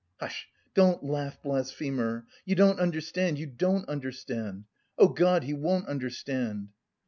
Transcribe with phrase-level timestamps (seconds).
[0.19, 2.25] "Hush, don't laugh, blasphemer!
[2.43, 4.63] You don't understand, you don't understand!
[4.97, 5.43] Oh God!
[5.43, 6.69] He won't understand!"